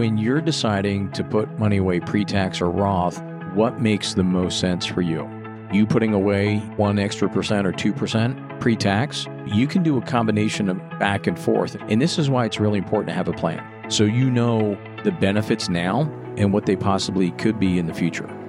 [0.00, 4.58] when you're deciding to put money away pre tax or Roth, what makes the most
[4.58, 5.28] sense for you?
[5.74, 10.70] You putting away one extra percent or 2% pre tax, you can do a combination
[10.70, 11.76] of back and forth.
[11.90, 13.62] And this is why it's really important to have a plan.
[13.90, 18.39] So you know the benefits now and what they possibly could be in the future.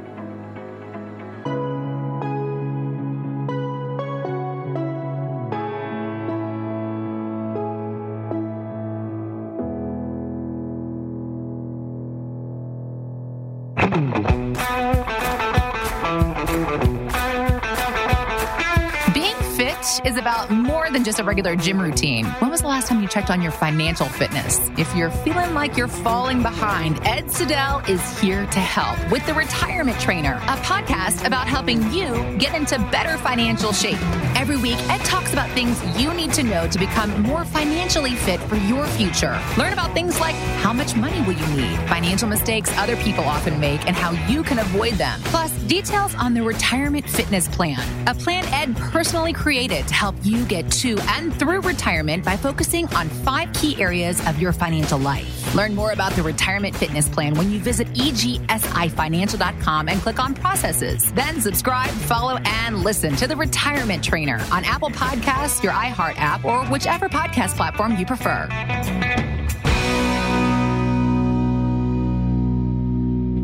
[20.51, 22.25] More than just a regular gym routine.
[22.25, 24.59] When was the last time you checked on your financial fitness?
[24.78, 29.33] If you're feeling like you're falling behind, Ed Siddell is here to help with The
[29.33, 34.00] Retirement Trainer, a podcast about helping you get into better financial shape.
[34.41, 38.39] Every week, Ed talks about things you need to know to become more financially fit
[38.39, 39.39] for your future.
[39.55, 40.33] Learn about things like
[40.64, 44.41] how much money will you need, financial mistakes other people often make, and how you
[44.41, 45.22] can avoid them.
[45.25, 50.44] Plus, details on the Retirement Fitness Plan, a plan Ed personally created to help you
[50.45, 55.53] get to and through retirement by focusing on five key areas of your financial life.
[55.53, 61.11] Learn more about the Retirement Fitness Plan when you visit egsifinancial.com and click on processes.
[61.11, 66.46] Then subscribe, follow, and listen to the Retirement Trainer on Apple Podcasts, your iHeart app,
[66.46, 68.48] or whichever podcast platform you prefer.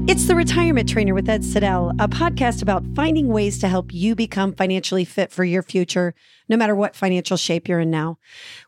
[0.10, 4.16] It's the Retirement Trainer with Ed Siddell, a podcast about finding ways to help you
[4.16, 6.16] become financially fit for your future,
[6.48, 8.18] no matter what financial shape you're in now.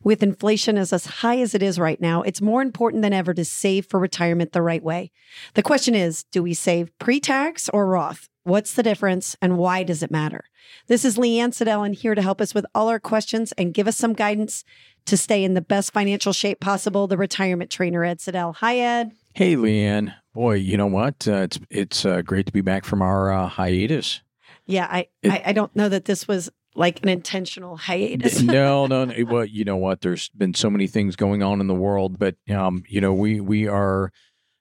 [0.04, 3.46] With inflation as high as it is right now, it's more important than ever to
[3.46, 5.14] save for retirement the right way.
[5.54, 8.28] The question is, do we save pre-tax or Roth?
[8.44, 10.44] What's the difference and why does it matter?
[10.88, 13.88] This is Leanne Siddell and here to help us with all our questions and give
[13.88, 14.66] us some guidance
[15.06, 18.56] to stay in the best financial shape possible, the Retirement Trainer, Ed Siddell.
[18.56, 19.14] Hi, Ed.
[19.34, 20.16] Hey, Leanne.
[20.34, 21.28] Boy, you know what?
[21.28, 24.22] Uh, it's it's uh, great to be back from our uh, hiatus.
[24.66, 28.42] Yeah, I, It- I I don't know that this was like an intentional hiatus.
[28.42, 29.16] no, no, no.
[29.26, 30.02] Well, you know what?
[30.02, 33.40] There's been so many things going on in the world, but um, you know, we
[33.42, 34.12] we are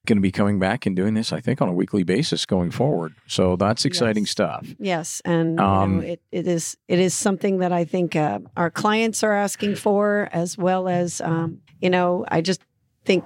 [0.06, 2.70] going to be coming back and doing this, I think, on a weekly basis going
[2.70, 3.12] forward.
[3.26, 4.30] So that's exciting Yes.
[4.30, 4.66] stuff.
[4.78, 8.38] Yes, and you Um, know, it, it is it is something that I think uh,
[8.56, 12.62] our clients are asking for, as well as um, you know, I just
[13.04, 13.24] think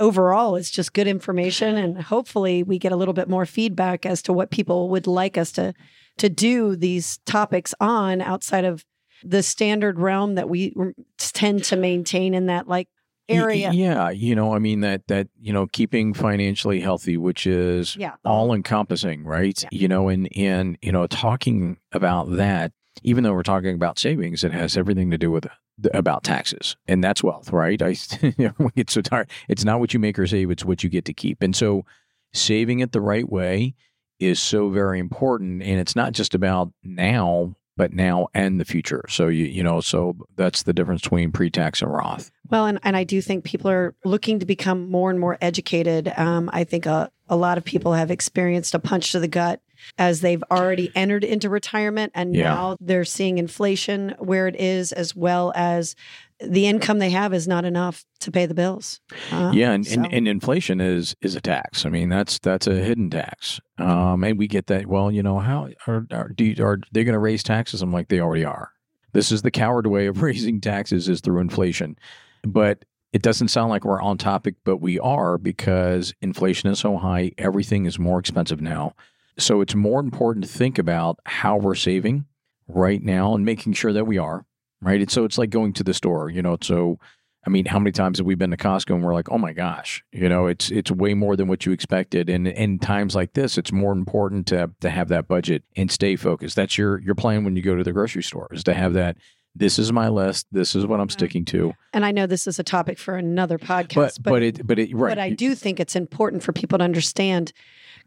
[0.00, 4.22] overall it's just good information, and hopefully we get a little bit more feedback as
[4.22, 5.74] to what people would like us to
[6.18, 8.84] to do these topics on outside of
[9.22, 10.74] the standard realm that we
[11.18, 12.88] tend to maintain in that like
[13.28, 13.70] area.
[13.72, 18.14] Yeah, you know, I mean that that you know, keeping financially healthy, which is Yeah.
[18.24, 19.64] all encompassing, right?
[19.72, 22.72] You know, and and you know, talking about that,
[23.02, 25.46] even though we're talking about savings, it has everything to do with
[25.92, 27.80] about taxes, and that's wealth, right?
[27.80, 27.96] I
[28.76, 29.30] gets so tired.
[29.48, 31.84] It's not what you make or save; it's what you get to keep, and so
[32.32, 33.74] saving it the right way
[34.20, 37.54] is so very important, and it's not just about now.
[37.76, 39.04] But now and the future.
[39.08, 42.30] So you you know so that's the difference between pre-tax and Roth.
[42.48, 46.12] Well, and, and I do think people are looking to become more and more educated.
[46.16, 49.60] Um, I think a, a lot of people have experienced a punch to the gut
[49.98, 52.44] as they've already entered into retirement and Yeah.
[52.54, 55.94] now they're seeing inflation where it is, as well as
[56.40, 59.00] the income they have is not enough to pay the bills.
[59.30, 61.86] Uh, yeah, and, so- and, and inflation is is a tax.
[61.86, 63.60] I mean, that's that's a hidden tax.
[63.78, 64.86] Um, and we get that.
[64.86, 67.82] Well, you know, how are are, do you, are they going to raise taxes?
[67.82, 68.70] I'm like, they already are.
[69.12, 71.96] This is the coward way of raising taxes is through inflation,
[72.42, 76.96] but it doesn't sound like we're on topic, but we are because inflation is so
[76.96, 77.30] high.
[77.38, 78.94] Everything is more expensive now,
[79.38, 82.26] so it's more important to think about how we're saving
[82.68, 84.46] right now and making sure that we are
[84.80, 85.00] right.
[85.00, 86.30] And so it's like going to the store.
[86.30, 86.98] You know, so
[87.46, 89.52] I mean, how many times have we been to Costco and we're like, oh my
[89.52, 92.28] gosh, you know, it's it's way more than what you expected.
[92.28, 96.16] And in times like this, it's more important to to have that budget and stay
[96.16, 96.56] focused.
[96.56, 99.16] That's your your plan when you go to the grocery store is to have that.
[99.54, 100.46] This is my list.
[100.50, 101.12] This is what I'm mm-hmm.
[101.12, 101.72] sticking to.
[101.92, 104.94] and I know this is a topic for another But podcast, but, it but it
[104.94, 105.10] right.
[105.10, 107.52] But I do think it's important for people to understand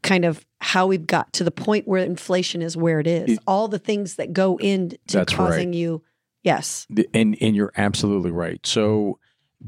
[0.04, 3.34] kind of how we've got to the point where inflation is where it is.
[3.34, 5.48] It- All the things that go into That's right.
[5.48, 6.04] causing you.
[6.44, 6.86] Yes.
[6.90, 8.66] The- and and you're absolutely right.
[8.66, 9.20] So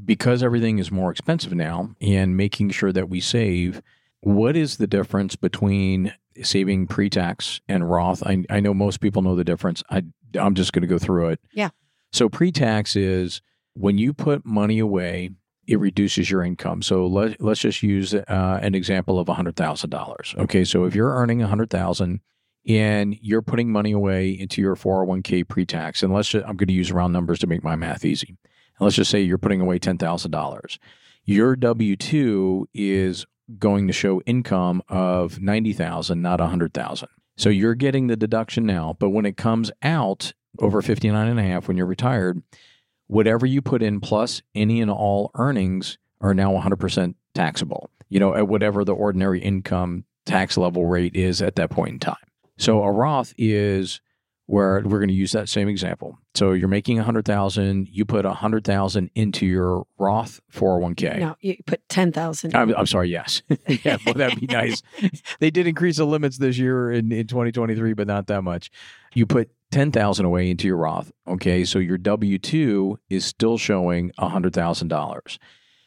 [0.05, 3.81] because everything is more expensive now and making sure that we save,
[4.21, 6.13] what is the difference between
[6.43, 8.23] saving pre-tax and Roth?
[8.25, 9.83] I, I know most people know the difference.
[9.89, 10.03] I
[10.39, 11.39] I'm just going to go through it.
[11.53, 11.69] Yeah.
[12.11, 13.41] So pre-tax is
[13.73, 15.31] when you put money away,
[15.67, 16.81] it reduces your income.
[16.81, 20.37] So let, let's just use uh, an example of $100,000.
[20.37, 22.21] Okay, so if you're earning 100,000
[22.67, 26.73] and you're putting money away into your 401k pre-tax, and let's just, I'm going to
[26.73, 28.29] use round numbers to make my math easy.
[28.29, 30.77] And let's just say you're putting away $10,000.
[31.25, 33.25] Your W 2 is
[33.57, 37.07] going to show income of 90,000, not 100,000.
[37.37, 37.59] So mm-hmm.
[37.59, 41.67] you're getting the deduction now, but when it comes out over 59 and a half
[41.67, 42.41] when you're retired,
[43.07, 48.35] whatever you put in plus any and all earnings are now 100% taxable, you know,
[48.35, 52.15] at whatever the ordinary income tax level rate is at that point in time.
[52.57, 54.01] So a Roth is
[54.49, 56.17] where we're going to use that same example.
[56.33, 61.19] So you're making a hundred thousand, you put a hundred thousand into your Roth 401k.
[61.19, 62.55] No, you put ten thousand.
[62.55, 63.09] I'm, I'm sorry.
[63.09, 64.81] Yes, yeah, well, that'd be nice.
[65.39, 68.71] they did increase the limits this year in, in 2023, but not that much.
[69.13, 71.11] You put ten thousand away into your Roth.
[71.27, 75.37] Okay, so your W two is still showing a hundred thousand dollars.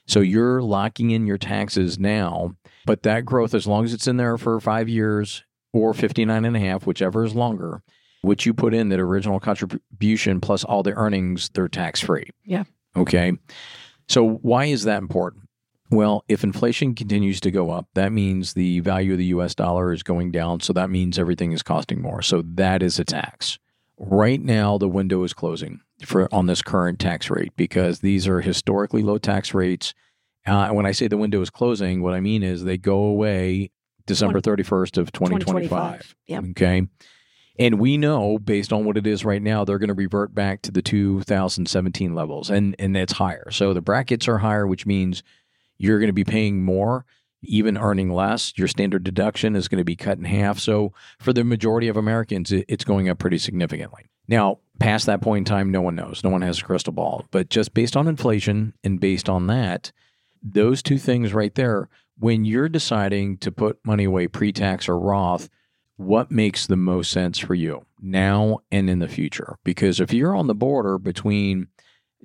[0.06, 2.55] So you're locking in your taxes now,
[2.87, 5.43] but that growth, as long as it's in there for five years
[5.73, 7.82] or 59 and a half, whichever is longer,
[8.22, 12.30] which you put in that original contribution plus all the earnings, they're tax free.
[12.44, 12.64] Yeah.
[12.96, 13.32] Okay.
[14.08, 15.48] So why is that important?
[15.90, 19.92] Well, if inflation continues to go up, that means the value of the US dollar
[19.92, 20.60] is going down.
[20.60, 22.22] So that means everything is costing more.
[22.22, 23.58] So that is a tax.
[23.98, 28.40] Right now, the window is closing for on this current tax rate because these are
[28.40, 29.92] historically low tax rates.
[30.46, 33.70] Uh, when I say the window is closing, what I mean is they go away
[34.06, 35.68] December 31st of 2025.
[35.68, 36.16] 2025.
[36.26, 36.44] Yep.
[36.50, 36.86] Okay.
[37.58, 40.62] And we know based on what it is right now, they're going to revert back
[40.62, 43.50] to the 2017 levels and, and it's higher.
[43.50, 45.22] So the brackets are higher, which means
[45.76, 47.04] you're going to be paying more,
[47.43, 48.56] even earning less.
[48.56, 50.58] Your standard deduction is going to be cut in half.
[50.58, 54.06] So for the majority of Americans, it's going up pretty significantly.
[54.28, 56.22] Now, past that point in time, no one knows.
[56.25, 57.26] No one has a crystal ball.
[57.31, 59.93] But just based on inflation and based on that,
[60.43, 61.88] those two things right there,
[62.19, 65.49] when you're deciding to put money away pre tax or Roth,
[66.02, 69.56] what makes the most sense for you now and in the future?
[69.64, 71.69] Because if you're on the border between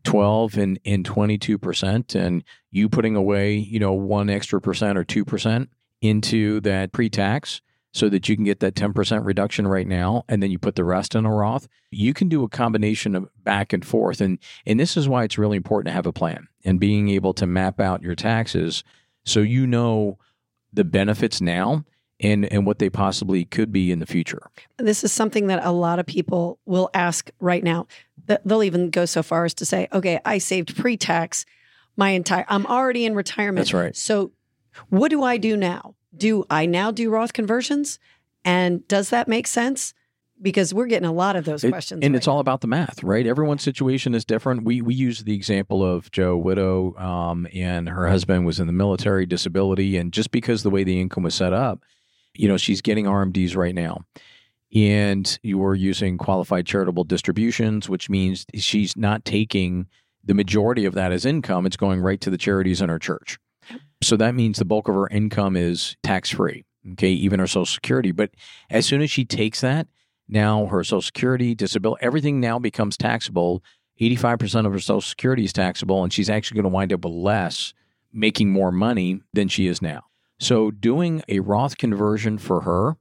[0.04, 5.68] 12 and, and 22% and you putting away, you know, one extra percent or 2%
[6.02, 7.62] into that pre-tax
[7.94, 10.84] so that you can get that 10% reduction right now and then you put the
[10.84, 14.22] rest in a Roth, you can do a combination of back and forth.
[14.22, 17.34] And, and this is why it's really important to have a plan and being able
[17.34, 18.84] to map out your taxes
[19.26, 20.18] so you know
[20.72, 21.86] the benefits now
[22.20, 24.42] and and what they possibly could be in the future.
[24.78, 27.88] This is something that a lot of people will ask right now.
[28.44, 31.46] They'll even go so far as to say, "Okay, I saved pre-tax
[31.96, 33.96] my entire I'm already in retirement." That's right.
[33.96, 34.32] So,
[34.90, 35.96] what do I do now?
[36.16, 38.00] Do I now do Roth conversions?
[38.44, 39.94] And does that make sense?
[40.42, 42.04] Because we're getting a lot of those It- questions.
[42.04, 43.26] and right it's all about the math, right?
[43.26, 44.64] Everyone's situation is different.
[44.64, 48.74] We we use the example of Joe Widow, um, and her husband was in the
[48.74, 51.82] military, disability, and just because the way the income was set up,
[52.38, 54.02] you know, she's getting RMDs right now,
[54.74, 59.88] and you're using qualified charitable distributions, which means she's not taking
[60.24, 63.40] the majority of that as income; it's going right to the charities in her church.
[64.02, 66.66] So that means the bulk of her income is tax free.
[66.94, 68.12] Okay, even her Social Security.
[68.12, 68.32] But
[68.70, 69.88] as soon as she takes that,
[70.30, 73.64] now her Social Security, disability, everything now becomes taxable.
[74.00, 77.14] 85% of her Social Security is taxable, and she's actually going to wind up with
[77.14, 77.74] less,
[78.14, 80.04] making more money than she is now.
[80.40, 82.98] So doing a Roth conversion for her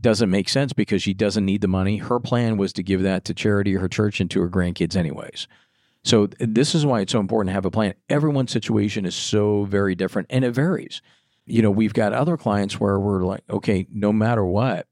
[0.00, 1.98] doesn't make sense because she doesn't need the money.
[1.98, 4.96] Her plan was to give that to charity or her church and to her grandkids,
[4.96, 5.46] anyways.
[6.02, 7.94] So this is why it's so important to have a plan.
[8.08, 11.02] Everyone's situation is so very different and it varies.
[11.44, 14.86] You know, we've got other clients where we're like, okay, no matter what,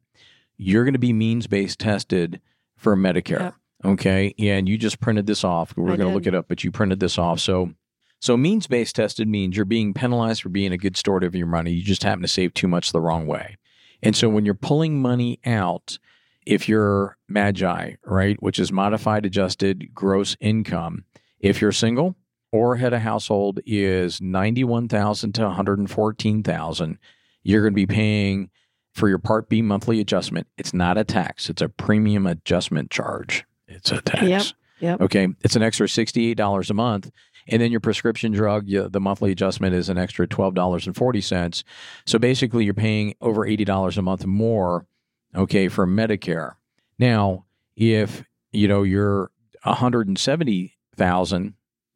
[0.58, 2.40] you're going to be means based tested
[2.76, 3.40] for Medicare.
[3.40, 3.54] Yep.
[3.84, 4.34] Okay.
[4.38, 5.74] And you just printed this off.
[5.76, 7.40] We're going to look it up, but you printed this off.
[7.40, 7.72] So,
[8.20, 11.46] so means based tested means you're being penalized for being a good steward of your
[11.46, 11.72] money.
[11.72, 13.56] You just happen to save too much the wrong way.
[14.02, 15.98] And so when you're pulling money out,
[16.46, 21.04] if you're Magi, right, which is modified adjusted gross income,
[21.40, 22.16] if you're single
[22.50, 26.98] or head of household is 91,000 to 114,000,
[27.42, 28.50] you're going to be paying
[28.94, 30.46] for your Part B monthly adjustment.
[30.56, 33.44] It's not a tax, it's a premium adjustment charge.
[33.68, 34.22] It's a tax.
[34.22, 34.42] Yep.
[34.80, 35.00] Yep.
[35.02, 35.28] Okay.
[35.42, 37.10] It's an extra $68 a month.
[37.48, 41.64] And then your prescription drug, you, the monthly adjustment is an extra $12.40.
[42.06, 44.86] So basically, you're paying over $80 a month more,
[45.34, 46.56] okay, for Medicare.
[46.98, 49.30] Now, if, you know, you're
[49.62, 51.54] 170,000,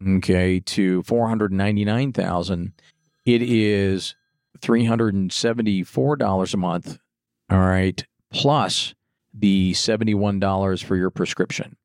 [0.08, 2.72] okay, to 499,000,
[3.26, 4.14] it is
[4.60, 6.98] $374 a month,
[7.50, 8.94] all right, plus
[9.34, 11.76] the $71 for your prescription.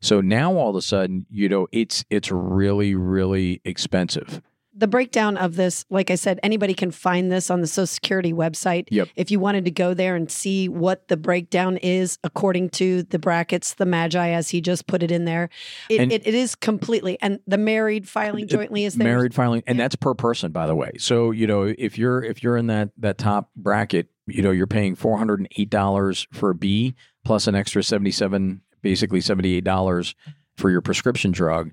[0.00, 4.40] So now all of a sudden, you know, it's it's really really expensive.
[4.78, 8.34] the breakdown of this, like I said, anybody can find this on the Social Security
[8.34, 8.88] website.
[8.90, 9.08] Yep.
[9.16, 13.18] If you wanted to go there and see what the breakdown is according to the
[13.18, 15.48] brackets, the Magi, as he just put it in there,
[15.88, 17.16] it, And- it, it is completely.
[17.22, 19.08] And the married filing uh, jointly is there.
[19.08, 22.42] married filing and that's per person by the way so you know if you're if
[22.42, 27.46] you're in that that top bracket you know you're paying $408 for a b plus
[27.46, 30.14] an extra 77 basically $78
[30.56, 31.72] for your prescription drug.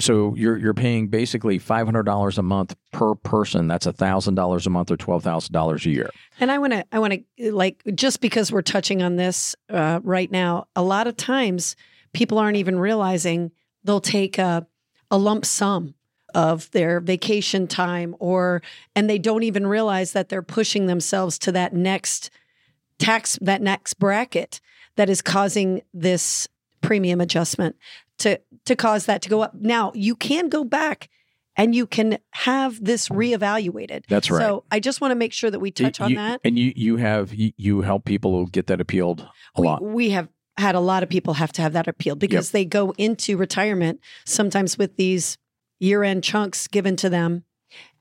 [0.00, 3.68] So you're you're paying basically $500 a month per person.
[3.68, 6.08] That's $1000 a month or $12000 a year.
[6.40, 10.00] And I want to, I want to, like, just because we're touching on this uh,
[10.02, 11.76] right now, a lot of times
[12.14, 13.50] people aren't even realizing
[13.84, 14.66] they'll take a,
[15.10, 15.94] a lump sum
[16.34, 18.62] of their vacation time or,
[18.96, 22.30] and they don't even realize that they're pushing themselves to that next
[22.98, 24.62] tax, that next bracket
[24.96, 26.48] that is causing this
[26.84, 27.76] premium adjustment
[28.18, 29.54] to, to cause that to go up.
[29.54, 31.08] Now, you can go back
[31.56, 34.04] and you can have this reevaluated.
[34.08, 34.40] That's right.
[34.40, 36.40] So I just want to make sure that we touch on that.
[36.44, 39.26] and you you have you, you help people who get that appealed
[39.56, 42.18] a we, lot we have had a lot of people have to have that appealed
[42.18, 45.36] because they go into retirement sometimes with these
[45.80, 47.44] year-end chunks given to them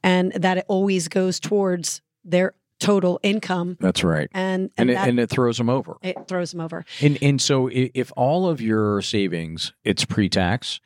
[0.03, 4.93] and that it always goes towards their total income that's right and and and, it,
[4.93, 8.49] that, and it throws them over it throws them over And and so if all
[8.49, 10.81] of your savings it's pre-tax,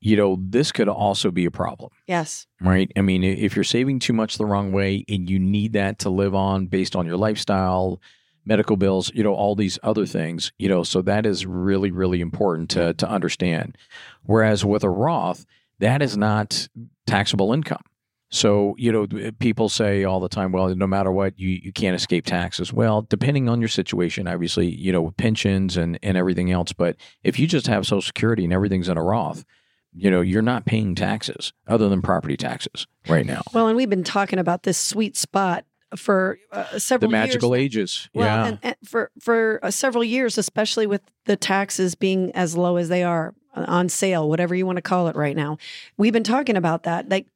[0.00, 2.90] you know, this could also be a problem, yes right?
[2.96, 6.10] I mean, if you're saving too much the wrong way and you need that to
[6.10, 8.00] live on based on your lifestyle,
[8.44, 12.20] medical bills, you know, all these other things, you know, so that is really really
[12.20, 13.76] important to to understand.
[14.24, 15.46] Whereas with a Roth,
[15.80, 16.68] that is not
[17.06, 17.82] taxable income.
[18.30, 19.06] So, you know,
[19.40, 22.72] people say all the time, well, no matter what, you, you can't escape taxes.
[22.72, 26.72] Well, depending on your situation, obviously, you know, pensions and, and everything else.
[26.72, 29.44] But if you just have Social Security and everything's in a Roth,
[29.92, 33.42] you know, you're not paying taxes other than property taxes right now.
[33.52, 35.64] well and we've been talking about this sweet spot
[35.96, 38.08] for uh, The magical years ages.
[38.14, 38.46] Well, yeah.
[38.46, 42.88] and, and for for uh, several years, especially with the taxes being as low as
[42.88, 45.58] they are uh, on sale, whatever you want to call it right now,
[45.96, 47.08] we've been talking about that.
[47.08, 47.26] Like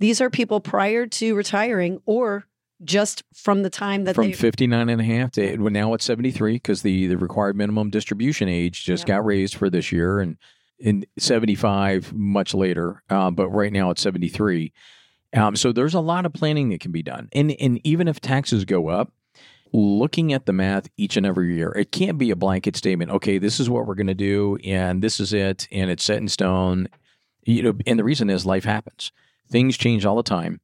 [0.00, 2.46] these are people prior to retiring or
[2.82, 6.04] just from the time that From they 59 and a half to well, now it's
[6.04, 9.16] 73 because the, the required minimum distribution age just Yeah.
[9.16, 10.36] got raised for this year and
[10.78, 13.02] in 75 much later.
[13.10, 14.72] Uh, but right now it's 73.
[15.34, 17.28] Um, so there's a lot of planning that can be done.
[17.32, 19.12] And, and even if taxes go up,
[19.72, 23.10] looking at the math each and every year, it can't be a blanket statement.
[23.10, 26.16] Okay, this is what we're going to do, and this is it, and it's set
[26.16, 26.88] in stone.
[27.44, 29.12] You know, and the reason is life happens.
[29.50, 30.60] Things change all the time.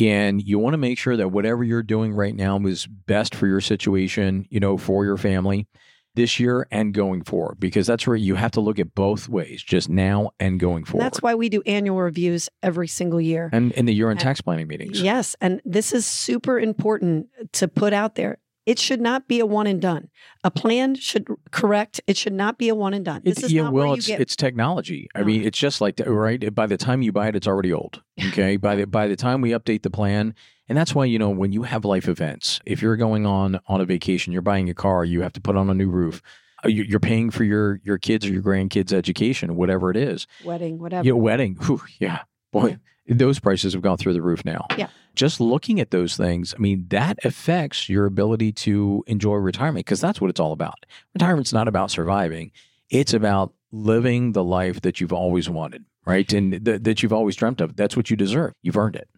[0.00, 3.46] And you want to make sure that whatever you're doing right now is best for
[3.46, 5.66] your situation, you know, for your family
[6.14, 9.62] this year and going forward, because that's where you have to look at both ways,
[9.62, 11.04] just now and going and forward.
[11.04, 13.48] that's why we do annual reviews every single year.
[13.52, 15.00] and in the year end tax planning meetings.
[15.00, 18.38] Yes, and this is super important to put out there.
[18.64, 20.08] It should not be a one and done.
[20.44, 22.00] A plan should correct.
[22.06, 23.22] It should not be a one and done.
[23.24, 25.08] This is yeah, not well, it's get it's technology.
[25.14, 25.26] I No.
[25.26, 26.54] mean, it's just like right.
[26.54, 28.02] By the time you buy it, it's already old.
[28.28, 28.56] Okay.
[28.56, 30.34] by the by the time we update the plan,
[30.68, 33.80] and that's why you know when you have life events, if you're going on on
[33.80, 36.22] a vacation, you're buying a car, you have to put on a new roof.
[36.64, 40.28] uh, you- You're paying for your your kids or your grandkids' education, whatever it is.
[40.44, 41.04] wedding, whatever.
[41.04, 42.20] Your wedding, whew, yeah,
[42.52, 42.78] boy,
[43.08, 44.66] those prices have gone through the roof now.
[44.78, 44.86] Yeah.
[45.14, 50.00] Just looking at those things, I mean, that affects your ability to enjoy retirement because
[50.00, 50.86] that's what it's all about.
[51.14, 52.50] Retirement's not about surviving;
[52.90, 56.30] it's about living the life that you've always wanted, right?
[56.32, 57.76] And th- that you've always dreamt of.
[57.76, 58.52] That's what you deserve.
[58.62, 59.08] You've earned it.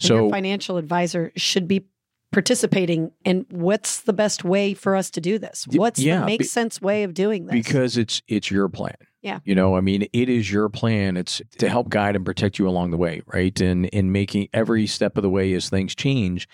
[0.00, 1.86] And your So, financial advisor should be
[2.32, 5.66] participating in what's the best way for us to do this?
[5.72, 7.52] What's yeah, the make be- sense way of doing this?
[7.54, 8.94] because it's it's your plan.
[9.22, 9.40] Yeah.
[9.44, 11.16] You know, I mean, it is your plan.
[11.16, 13.58] It's to help guide and protect you along the way, right?
[13.60, 16.48] And in making every step of the way as things change.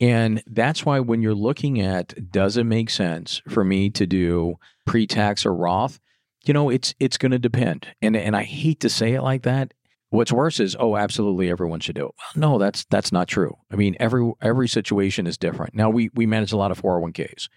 [0.00, 4.56] And that's why when you're looking at does it make sense for me to do
[4.84, 6.00] pre-tax or Roth,
[6.44, 7.88] you know, it's it's going to depend.
[8.00, 9.74] And and I hate to say it like that.
[10.10, 12.14] What's worse is, oh, absolutely everyone should do it.
[12.18, 13.56] Well, no, that's that's not true.
[13.70, 15.74] I mean, every every situation is different.
[15.74, 17.48] Now we we manage a lot of 401ks.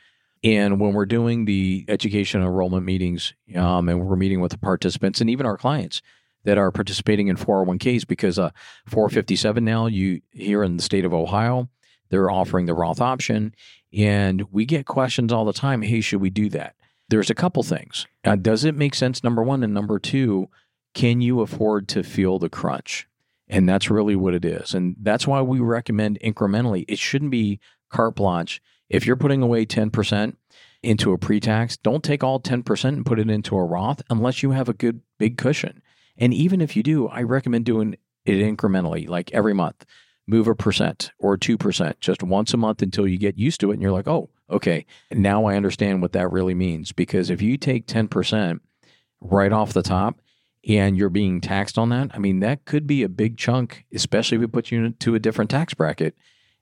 [0.43, 5.19] And when we're doing the education enrollment meetings, um, and we're meeting with the participants
[5.19, 6.01] and even our clients
[6.45, 8.51] that are participating in 401ks, because uh,
[8.87, 11.69] 457 now, you here in the state of Ohio,
[12.09, 13.53] they're offering the Roth option,
[13.93, 15.81] and we get questions all the time.
[15.81, 16.75] Hey, should we do that?
[17.09, 18.07] There's a couple things.
[18.23, 19.23] Uh, does it make sense?
[19.23, 20.47] Number one, and number two,
[20.93, 23.07] can you afford to feel the crunch?
[23.47, 24.75] And that's really what it is.
[24.75, 26.85] And that's why we recommend incrementally.
[26.87, 28.61] It shouldn't be carte blanche.
[28.89, 30.35] If you're putting away 10%
[30.81, 34.41] into a pre tax, don't take all 10% and put it into a Roth unless
[34.41, 35.81] you have a good big cushion.
[36.17, 39.85] And even if you do, I recommend doing it incrementally, like every month.
[40.27, 43.75] Move a percent or 2% just once a month until you get used to it
[43.75, 44.85] and you're like, "Oh, okay.
[45.11, 48.59] Now I understand what that really means." Because if you take 10%
[49.21, 50.21] right off the top
[50.67, 54.37] and you're being taxed on that, I mean, that could be a big chunk, especially
[54.37, 56.15] if it puts you into a different tax bracket.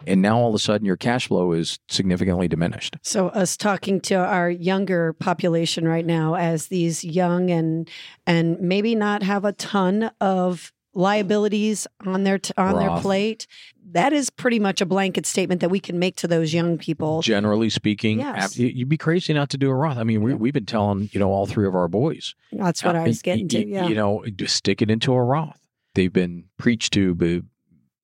[0.05, 2.97] And now all of a sudden your cash flow is significantly diminished.
[3.01, 7.89] So us talking to our younger population right now as these young and
[8.27, 13.47] and maybe not have a ton of liabilities on their t- on their plate.
[13.91, 17.21] That is pretty much a blanket statement that we can make to those young people.
[17.21, 18.57] Generally speaking, Yes.
[18.57, 19.97] you- you'd be crazy not to do a Roth.
[19.97, 22.35] I mean, we, we've been telling, you know, all three of our boys.
[22.51, 23.67] That's what uh, I was getting y- to.
[23.67, 23.87] Yeah.
[23.87, 25.59] You know, just stick it into a Roth.
[25.95, 27.41] They've been preached to by,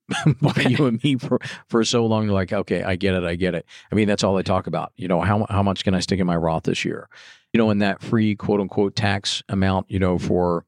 [0.41, 2.27] by you and me for, for so long.
[2.27, 3.24] They're like, okay, I get it.
[3.24, 3.65] I get it.
[3.91, 4.91] I mean, that's all they talk about.
[4.95, 7.10] You know, how, how much can I stick in my Roth this year?
[7.53, 10.65] You know, and that free quote unquote tax amount, you know, for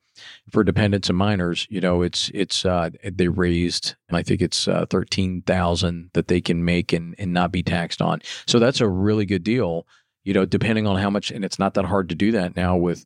[0.50, 4.86] for dependents and minors, you know, it's it's uh they raised I think it's uh
[4.90, 8.22] thirteen thousand that they can make and, and not be taxed on.
[8.48, 9.88] So that's a really good deal,
[10.24, 12.78] you know, depending on how much and it's not that hard to do that now
[12.78, 13.06] with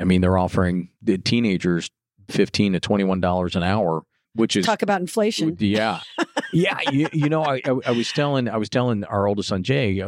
[0.00, 1.90] I mean, they're offering the teenagers
[2.28, 4.02] fifteen to twenty one dollars an hour,
[4.34, 5.56] which is Talk about inflation.
[5.60, 6.00] yeah,
[6.52, 6.78] yeah.
[6.90, 10.00] You, you know, I, I I was telling I was telling our oldest son Jay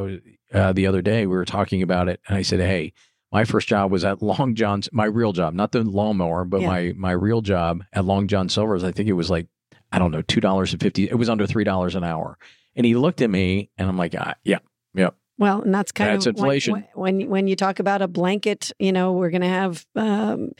[0.52, 2.92] uh, the other day we were talking about it, and I said, "Hey,
[3.32, 4.88] my first job was at Long John's.
[4.92, 6.68] My real job, not the lawnmower, but Yeah.
[6.68, 8.84] my my real job at Long John Silver's.
[8.84, 9.46] I think it was like
[9.92, 11.08] I don't know two dollars and fifty.
[11.08, 12.38] It was under three dollars an hour."
[12.74, 14.58] And he looked at me, and I'm like, ah, "Yeah,
[14.94, 16.72] yeah." Well, and that's kind That's of inflation.
[16.72, 16.84] When,
[17.20, 20.52] when when you talk about a blanket, you know, we're going to have um,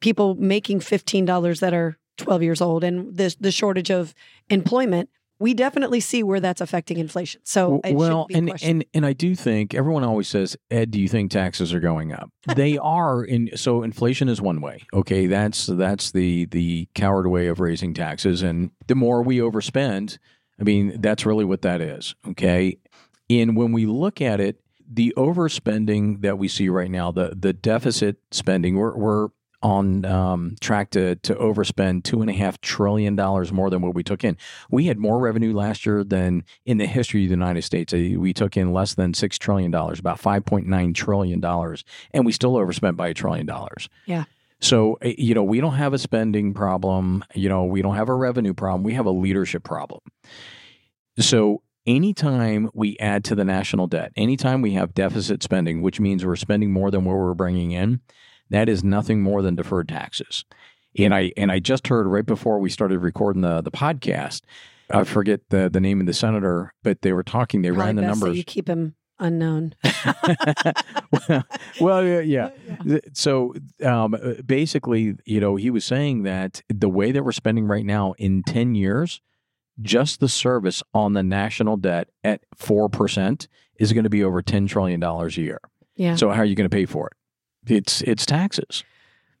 [0.00, 4.14] people making fifteen dollars that are twelve years old, and the the shortage of
[4.48, 5.10] employment.
[5.38, 7.42] We definitely see where that's affecting inflation.
[7.44, 11.08] So well, be and and and I do think everyone always says, "Ed, do you
[11.08, 13.22] think taxes are going up?" they are.
[13.22, 14.86] In so inflation is one way.
[14.94, 20.16] Okay, that's that's the the coward way of raising taxes, and the more we overspend,
[20.58, 22.14] I mean, that's really what that is.
[22.28, 22.78] Okay,
[23.28, 27.52] and when we look at it, the overspending that we see right now, the the
[27.52, 29.28] deficit spending, we're we're
[29.62, 33.94] on um, track to to overspend two and a half trillion dollars more than what
[33.94, 34.36] we took in.
[34.70, 37.92] We had more revenue last year than in the history of the United States.
[37.92, 41.84] Uh, We took in less than six trillion dollars, about five point nine trillion dollars,
[42.12, 43.88] and we still overspent by a trillion dollars.
[44.04, 44.24] Yeah.
[44.60, 47.24] So uh, you know we don't have a spending problem.
[47.34, 48.82] You know we don't have a revenue problem.
[48.82, 50.00] We have a leadership problem.
[51.18, 56.24] So anytime we add to the national debt, anytime we have deficit spending, which means
[56.24, 58.00] we're spending more than what we're bringing in,
[58.50, 60.44] that is nothing more than deferred taxes.
[60.98, 64.42] And I and I just heard right before we started recording the the podcast,
[64.90, 67.62] I forget the the name of the senator, but they were talking.
[67.62, 68.36] They Probably ran the numbers.
[68.36, 69.74] you keep him unknown.
[71.28, 71.44] well,
[71.80, 72.20] well, yeah,
[72.84, 72.98] yeah.
[73.12, 73.54] So
[73.84, 78.14] um, basically, you know, he was saying that the way that we're spending right now
[78.18, 79.20] in 10 years,
[79.80, 84.68] just the service on the national debt at 4% is going to be over $10
[84.68, 85.60] trillion a year.
[85.96, 86.14] Yeah.
[86.16, 87.12] So how are you going to pay for it?
[87.66, 88.84] It's it's taxes.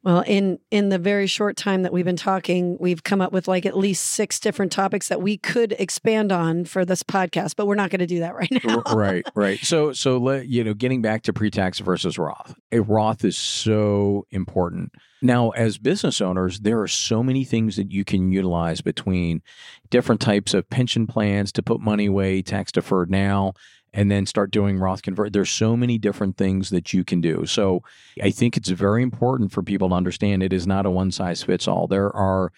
[0.06, 3.48] Well, in in the very short time that we've been talking, we've come up with
[3.48, 7.66] like at least six different topics that we could expand on for this podcast, but
[7.66, 8.82] we're not going to do that right now.
[8.94, 9.58] Right, right.
[9.58, 12.54] So, so let you know, getting back to pre-tax versus Roth.
[12.70, 14.92] A Roth is so important.
[15.22, 19.42] Now, as business owners, there are so many things that you can utilize between
[19.90, 23.54] different types of pension plans to put money away, tax deferred now,
[23.96, 25.32] and then start doing Roth convert.
[25.32, 27.46] There's so many different things that you can do.
[27.46, 27.82] So,
[28.22, 31.42] I think it's very important for people to understand it is not a one size
[31.42, 31.88] fits all.
[31.88, 32.52] There are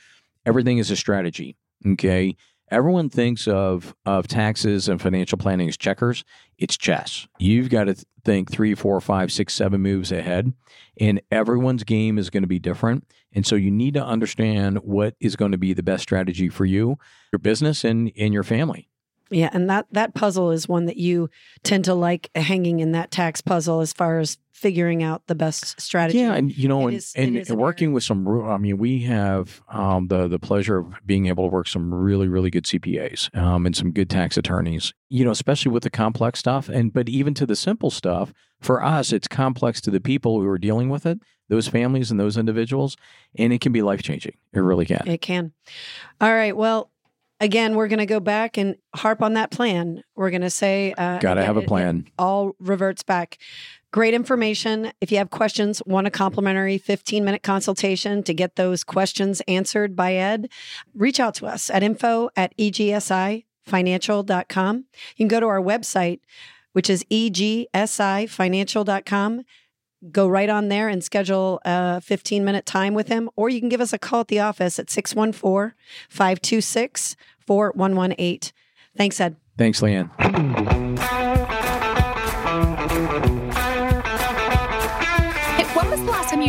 [0.44, 1.56] everything is a strategy.
[1.86, 2.36] Okay.
[2.70, 6.24] Everyone thinks of of taxes and financial planning as checkers.
[6.58, 7.26] It's chess.
[7.38, 10.52] You've got to think three, four, five, six, seven moves ahead,
[11.00, 13.10] and everyone's game is going to be different.
[13.32, 16.66] And so you need to understand what is going to be the best strategy for
[16.66, 16.98] you,
[17.32, 18.90] your business, and and your family.
[19.30, 21.28] Yeah, and that that puzzle is one that you
[21.62, 25.80] tend to like hanging in that tax puzzle as far as figuring out the best
[25.80, 26.18] strategy.
[26.18, 28.26] Yeah, and you know, It and, is- and, and working with some.
[28.44, 32.28] I mean, we have um, the the pleasure of being able to work some really
[32.28, 34.92] really good CPAs um, and some good tax attorneys.
[35.10, 38.32] You know, especially with the complex stuff, and but even to the simple stuff.
[38.60, 42.18] For us, it's complex to the people who are dealing with it, those families and
[42.18, 42.96] those individuals,
[43.36, 44.34] and it can be life changing.
[44.52, 45.06] It really can.
[45.06, 45.52] It can.
[46.20, 46.56] All right.
[46.56, 46.90] Well,
[47.40, 50.02] again, we're going to go back and harp on that plan.
[50.16, 52.04] We're going to say, uh, Got to have a plan.
[52.06, 53.38] It all reverts back.
[53.90, 54.92] Great information.
[55.00, 59.96] If you have questions, want a complimentary 15 minute consultation to get those questions answered
[59.96, 60.50] by Ed,
[60.94, 64.76] reach out to us at info at egsifinancial.com.
[64.76, 66.20] You can go to our website,
[66.72, 69.42] which is egsifinancial.com.
[70.10, 73.68] go right on there and schedule a 15 minute time with him, or you can
[73.68, 75.74] give us a call at the office at 614
[76.08, 78.52] 526 4118.
[78.96, 79.36] Thanks, Ed.
[79.56, 81.17] Thanks, Leanne.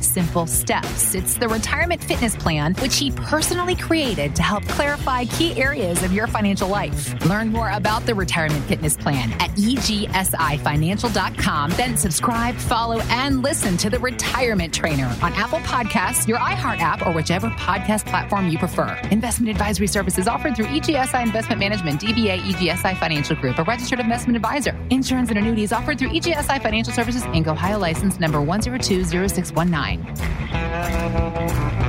[0.00, 1.14] simple steps.
[1.14, 6.12] It's the retirement fitness plan, which he personally created to help clarify key areas of
[6.12, 7.24] your financial life.
[7.26, 11.70] Learn more about the retirement fitness plan at egsifinancial.com.
[11.72, 17.06] Then subscribe, follow, and listen to the retirement trainer on Apple Podcasts, your iHeart app,
[17.06, 18.98] or whichever podcast platform you prefer.
[19.10, 24.36] Investment advisory services offered through EGSI Investment Management, DBA EGSI Financial Group, a registered investment
[24.36, 24.76] advisor.
[24.90, 29.71] Insurance and annuities offered through EGSI Financial Services, Inc., Ohio license number 1020619.
[29.72, 31.81] 9.